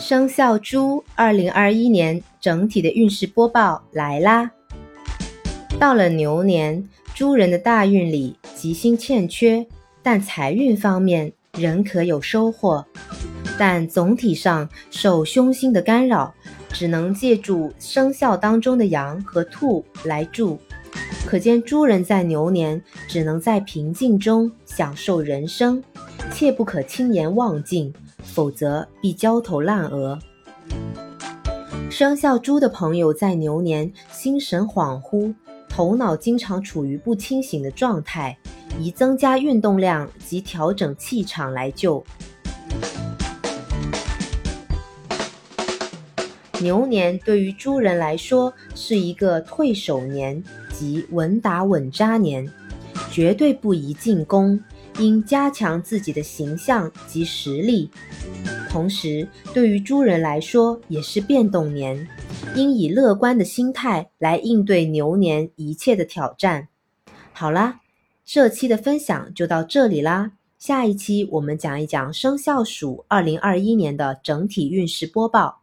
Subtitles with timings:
[0.00, 4.50] 生肖猪二零二一年整体的运势播报来啦！
[5.78, 6.82] 到了牛年，
[7.14, 9.64] 猪人的大运里吉星欠缺，
[10.02, 12.82] 但财运方面仍可有收获。
[13.58, 16.32] 但总体上受凶星的干扰，
[16.70, 20.58] 只能借助生肖当中的羊和兔来助。
[21.26, 25.84] 可见猪人在牛年只能在平静中享受人生，
[26.32, 27.92] 切不可轻言妄进。
[28.22, 30.16] 否则必焦头烂额。
[31.90, 35.34] 生肖猪的朋友在牛年心神恍惚，
[35.68, 38.38] 头脑经常处于不清醒的状态，
[38.78, 42.04] 以增加运动量及调整气场来救。
[46.60, 50.40] 牛年对于猪人来说是一个退守年
[50.72, 52.48] 即稳打稳扎年，
[53.10, 54.62] 绝对不宜进攻。
[55.00, 57.90] 应加强自己的形象及实力，
[58.68, 62.06] 同时对于猪人来说也是变动年，
[62.54, 66.68] 应以乐观的心态来应对牛年一切的挑战。
[67.32, 67.80] 好啦，
[68.24, 75.62] 这期的分享就到这里啦，下一期我们讲一讲生肖鼠二零二一年的整体运势播报。